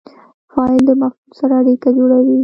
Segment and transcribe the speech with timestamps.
[0.53, 2.37] فاعل د مفعول سره اړیکه جوړوي.